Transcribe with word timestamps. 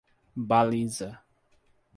Baliza 0.49 1.13